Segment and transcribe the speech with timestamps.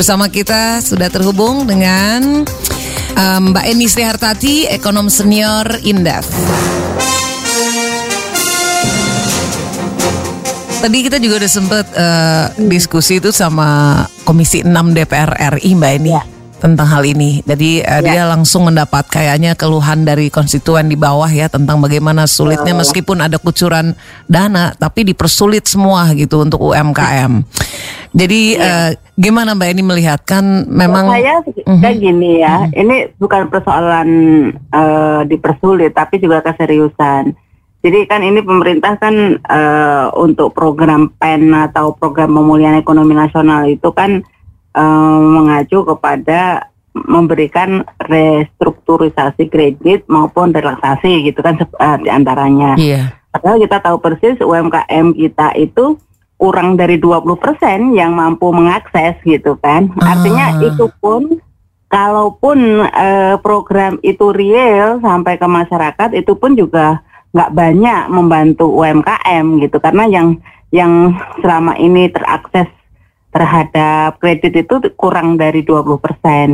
[0.00, 2.48] Bersama kita sudah terhubung dengan
[3.20, 6.24] um, Mbak Eni Sri Hartati, ekonom senior Indef.
[10.80, 16.12] Tadi kita juga udah sempet uh, diskusi itu sama Komisi 6 DPR RI Mbak Eni.
[16.16, 17.40] Ya tentang hal ini.
[17.42, 18.12] Jadi uh, ya.
[18.12, 23.40] dia langsung mendapat kayaknya keluhan dari konstituen di bawah ya tentang bagaimana sulitnya meskipun ada
[23.40, 23.96] kucuran
[24.28, 27.42] dana tapi dipersulit semua gitu untuk UMKM.
[28.12, 28.62] Jadi ya.
[28.62, 31.92] uh, gimana Mbak ini melihat kan memang saya uh -huh.
[31.96, 32.68] gini ya.
[32.68, 32.80] Uh -huh.
[32.84, 34.08] Ini bukan persoalan
[34.70, 37.32] uh, dipersulit tapi juga keseriusan.
[37.80, 43.88] Jadi kan ini pemerintah kan uh, untuk program PEN atau program pemulihan ekonomi nasional itu
[43.96, 44.20] kan
[44.74, 52.74] uh, mengacu kepada memberikan restrukturisasi kredit maupun relaksasi gitu kan uh, di antaranya.
[52.74, 53.14] Iya.
[53.30, 55.94] Padahal kita tahu persis UMKM kita itu
[56.34, 57.30] kurang dari 20%
[57.94, 59.92] yang mampu mengakses gitu kan.
[60.02, 60.18] Ah.
[60.18, 61.38] Artinya itu pun
[61.90, 69.62] kalaupun uh, program itu real sampai ke masyarakat itu pun juga nggak banyak membantu UMKM
[69.62, 70.28] gitu karena yang
[70.74, 72.66] yang selama ini terakses
[73.30, 75.86] terhadap kredit itu kurang dari 20%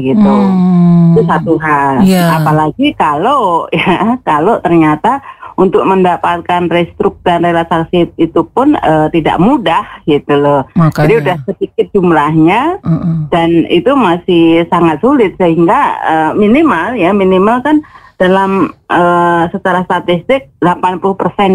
[0.00, 0.34] gitu.
[0.34, 1.12] Hmm.
[1.12, 2.00] Itu satu hal.
[2.04, 2.40] Yeah.
[2.40, 5.20] Apalagi kalau ya kalau ternyata
[5.60, 10.64] untuk mendapatkan restruk dan relaksasi itu pun uh, tidak mudah gitu loh.
[10.72, 11.04] Makanya.
[11.04, 13.16] Jadi udah sedikit jumlahnya mm -mm.
[13.28, 17.84] dan itu masih sangat sulit sehingga uh, minimal ya minimal kan
[18.16, 21.02] dalam uh, secara statistik 80%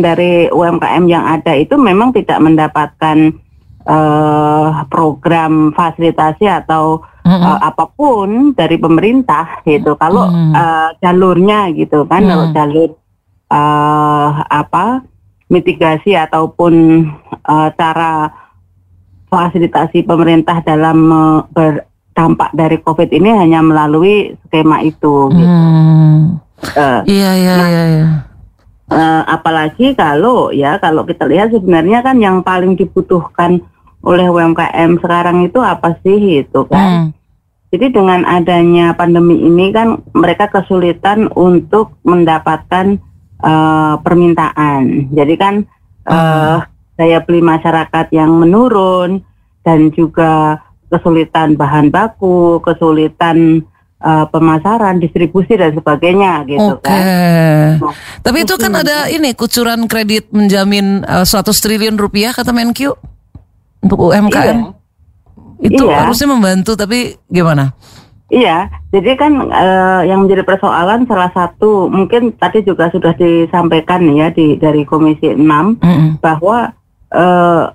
[0.03, 3.31] dari UMKM yang ada itu memang tidak mendapatkan
[3.87, 7.43] uh, program fasilitasi atau mm-hmm.
[7.43, 9.95] uh, apa pun dari pemerintah gitu.
[9.95, 10.53] Kalau mm-hmm.
[10.53, 12.31] uh, jalurnya gitu kan, mm-hmm.
[12.31, 12.89] kalau jalur
[13.49, 15.07] uh, apa
[15.47, 17.07] mitigasi ataupun
[17.47, 18.29] uh, cara
[19.31, 25.31] fasilitasi pemerintah dalam uh, berdampak dari COVID ini hanya melalui skema itu.
[25.31, 25.47] Gitu.
[25.47, 26.43] Mm.
[26.57, 27.83] Uh, iya iya nah, iya.
[27.85, 28.07] iya.
[28.87, 33.59] Uh, apalagi kalau ya kalau kita lihat sebenarnya kan yang paling dibutuhkan
[34.05, 36.87] oleh UMKM sekarang itu apa sih itu kan?
[36.87, 37.07] Hmm.
[37.67, 42.95] Jadi dengan adanya pandemi ini kan mereka kesulitan untuk mendapatkan
[43.43, 45.11] uh, permintaan.
[45.11, 45.67] Jadi kan
[46.07, 46.63] uh,
[46.95, 49.19] daya beli masyarakat yang menurun
[49.67, 53.67] dan juga kesulitan bahan baku, kesulitan
[53.99, 56.87] uh, pemasaran, distribusi dan sebagainya gitu okay.
[56.87, 57.03] kan.
[57.83, 57.93] Nah,
[58.23, 62.95] Tapi itu kan ada ini kucuran kredit menjamin uh, 100 triliun rupiah kata Menkyu
[63.81, 64.57] untuk UMKM.
[64.57, 64.73] Iya.
[65.57, 66.05] Itu iya.
[66.05, 67.73] harusnya membantu tapi gimana?
[68.27, 74.27] Iya, jadi kan uh, yang menjadi persoalan salah satu mungkin tadi juga sudah disampaikan ya
[74.35, 76.09] di dari Komisi 6 mm -hmm.
[76.19, 76.75] bahwa
[77.15, 77.71] uh,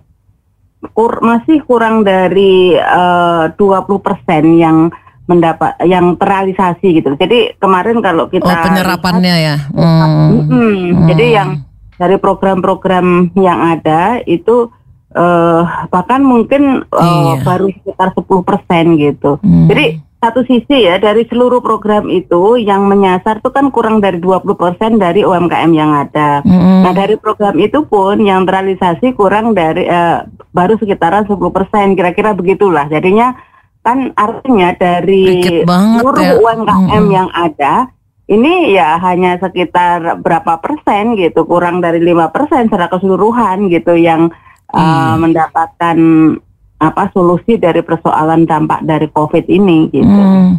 [0.92, 4.92] kur, masih kurang dari uh, 20% yang
[5.30, 7.14] mendapat yang terrealisasi gitu.
[7.14, 9.56] Jadi kemarin kalau kita Oh, penyerapannya lihat, ya.
[9.72, 10.50] Hmm.
[10.50, 11.06] Hmm, hmm.
[11.14, 11.50] Jadi yang
[11.96, 14.68] dari program-program yang ada itu
[15.14, 17.44] uh, bahkan mungkin uh, iya.
[17.44, 19.38] baru sekitar 10 persen gitu.
[19.40, 19.68] Hmm.
[19.68, 24.54] Jadi satu sisi ya dari seluruh program itu yang menyasar itu kan kurang dari 20
[24.54, 26.46] persen dari UMKM yang ada.
[26.46, 26.86] Hmm.
[26.86, 30.22] Nah dari program itu pun yang terrealisasi kurang dari uh,
[30.54, 32.86] baru sekitaran 10 persen kira-kira begitulah.
[32.86, 33.34] Jadinya
[33.82, 36.38] kan artinya dari seluruh ya.
[36.38, 37.10] UMKM hmm.
[37.10, 37.90] yang ada
[38.30, 44.30] ini ya hanya sekitar berapa persen gitu kurang dari lima persen secara keseluruhan gitu yang
[44.72, 45.96] uh, mendapatkan
[46.82, 50.02] apa solusi dari persoalan dampak dari COVID ini gitu.
[50.02, 50.58] Hmm.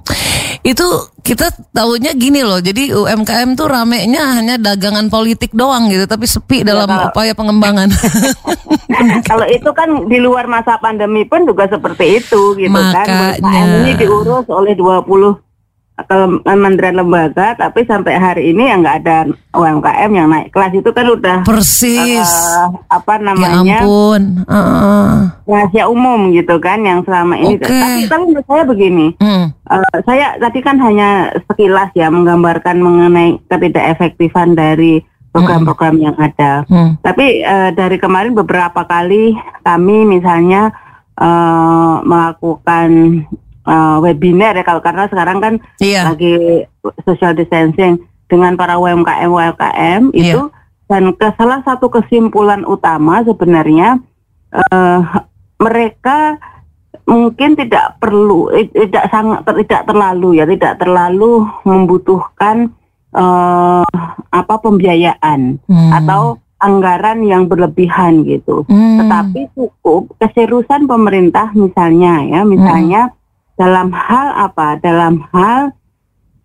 [0.63, 6.23] Itu kita tahunya gini loh, jadi UMKM tuh ramenya hanya dagangan politik doang gitu, tapi
[6.23, 7.91] sepi ya, dalam kalau, upaya pengembangan.
[9.29, 13.03] kalau itu kan di luar masa pandemi pun juga seperti itu gitu Makanya.
[13.03, 13.43] kan.
[13.43, 15.35] UMKM ini diurus oleh 20
[15.93, 19.17] kementerian lembaga tapi sampai hari ini yang nggak ada
[19.53, 25.29] UMKM yang naik kelas itu kan udah persis uh, apa namanya ya ampun uh.
[25.45, 27.77] rahasia umum gitu kan yang selama ini okay.
[27.77, 29.45] tapi tapi menurut saya begini hmm.
[29.69, 36.05] uh, saya tadi kan hanya sekilas ya menggambarkan mengenai ketidakefektifan dari program-program hmm.
[36.09, 37.05] yang ada hmm.
[37.05, 40.73] tapi uh, dari kemarin beberapa kali kami misalnya
[41.21, 43.21] uh, melakukan
[43.67, 46.11] uh, webinar ya kalau karena sekarang kan iya.
[46.11, 46.67] lagi
[47.07, 50.35] social distancing dengan para UMKM UMKM iya.
[50.35, 50.41] itu
[50.87, 53.99] dan ke salah satu kesimpulan utama sebenarnya
[54.51, 54.99] uh,
[55.57, 56.37] mereka
[57.03, 62.71] mungkin tidak perlu tidak sangat tidak terlalu ya tidak terlalu membutuhkan
[63.11, 63.83] uh,
[64.31, 65.91] apa pembiayaan hmm.
[66.03, 68.63] atau anggaran yang berlebihan gitu.
[68.71, 69.03] Hmm.
[69.03, 73.21] Tetapi cukup keseriusan pemerintah misalnya ya misalnya hmm
[73.63, 74.75] dalam hal apa?
[74.83, 75.71] Dalam hal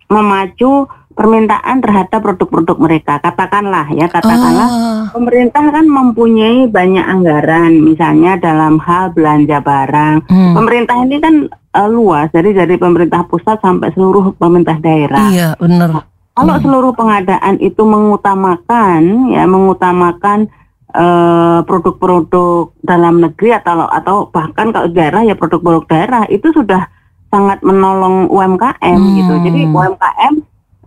[0.07, 3.19] memacu permintaan terhadap produk-produk mereka.
[3.19, 5.03] Katakanlah ya, katakanlah Ah.
[5.11, 10.31] pemerintah kan mempunyai banyak anggaran, misalnya dalam hal belanja barang.
[10.31, 10.53] Hmm.
[10.55, 15.27] Pemerintah ini kan eh, luas, dari dari pemerintah pusat sampai seluruh pemerintah daerah.
[15.27, 16.07] Iya, bener.
[16.39, 20.47] Kalau seluruh pengadaan itu mengutamakan ya mengutamakan
[20.95, 26.87] eh, produk-produk dalam negeri atau atau bahkan kalau daerah ya produk-produk daerah itu sudah
[27.29, 29.15] sangat menolong UMKM Hmm.
[29.15, 29.33] gitu.
[29.45, 30.33] Jadi UMKM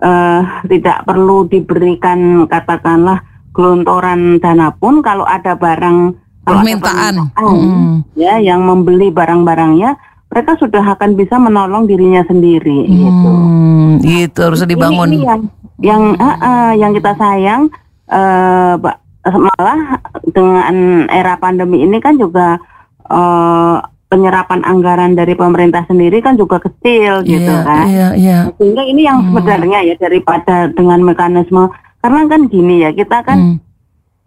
[0.02, 3.22] eh, tidak perlu diberikan katakanlah
[3.52, 7.14] gelontoran dana pun kalau ada barang kalau ada Permintaan.
[7.38, 8.02] Hmm.
[8.14, 9.94] ya yang membeli barang-barangnya
[10.26, 13.30] mereka sudah akan bisa menolong dirinya sendiri gitu.
[13.30, 15.06] Hmm, gitu harus dibangun.
[15.06, 15.40] Ini, ini yang
[15.78, 17.70] yang ah, ah, yang kita sayang
[18.08, 20.74] eh, Ba- malah dengan
[21.06, 22.58] era pandemi ini kan juga
[23.06, 23.76] eh,
[24.12, 27.84] penyerapan anggaran dari pemerintah sendiri kan juga kecil gitu Iya, kan.
[27.88, 28.38] iya, iya.
[28.60, 29.28] Sehingga ini yang Hmm.
[29.32, 33.56] sebenarnya ya daripada dengan mekanisme karena kan gini ya kita kan Hmm.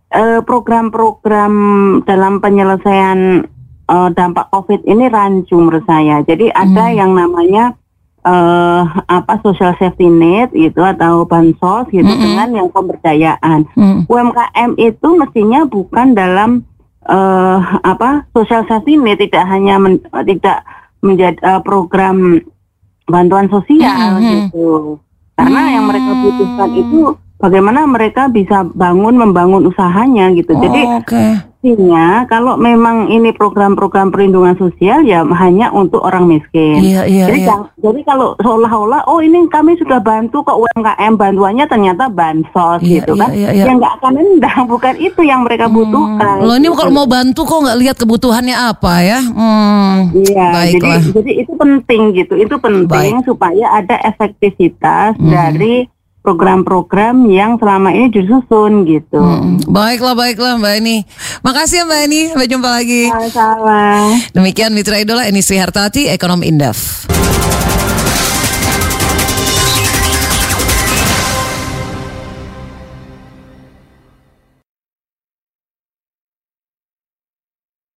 [0.10, 1.54] eh, program-program
[2.04, 3.46] dalam penyelesaian
[3.86, 6.26] eh, dampak COVID ini rancu menurut saya.
[6.26, 6.98] Jadi ada Hmm.
[6.98, 7.78] yang namanya
[8.26, 12.18] eh apa social safety net gitu atau bansos gitu Mm-mm.
[12.18, 13.70] dengan yang pemberdayaan.
[13.78, 14.02] Hmm.
[14.10, 16.66] UMKM itu mestinya bukan dalam
[17.06, 20.66] eh apa social safety net tidak hanya men- tidak
[21.00, 22.42] menjadi eh, program
[23.06, 24.50] bantuan sosial Mm-mm.
[24.50, 24.98] gitu.
[25.36, 26.22] Karena yang mereka Hmm.
[26.24, 27.00] butuhkan itu
[27.38, 30.56] bagaimana mereka bisa bangun membangun usahanya gitu.
[30.56, 31.02] Jadi Oh,
[31.66, 31.74] Oke.
[31.76, 36.78] Artinya kalau memang ini program-program perlindungan sosial ya hanya untuk orang miskin.
[36.78, 37.58] Iya, iya, jadi, iya.
[37.82, 43.14] jadi kalau seolah-olah oh ini kami sudah bantu kok UMKM bantuannya ternyata bansos Iya, gitu
[43.14, 43.30] iya, kan.
[43.34, 43.64] iya, iya.
[43.66, 46.38] Ya nggak akan endang, bukan itu yang mereka butuhkan.
[46.40, 46.78] Lo ini gitu.
[46.78, 49.20] kalau mau bantu kok nggak lihat kebutuhannya apa ya?
[49.26, 49.98] Hmm.
[50.14, 51.02] Iya, jadi Baiklah.
[51.18, 52.34] jadi itu penting gitu.
[52.38, 55.32] Itu penting supaya ada efektivitas Hmm.
[55.32, 55.88] dari
[56.26, 59.22] program-program yang selama ini disusun gitu.
[59.22, 59.62] Hmm.
[59.70, 60.98] Baiklah, baiklah Mbak Eni.
[61.46, 62.22] Makasih ya Mbak Eni.
[62.34, 63.04] Sampai jumpa lagi.
[63.30, 64.10] Salah.
[64.34, 67.06] Demikian Mitra Idola Eni Sri Hartati, Ekonom Indef.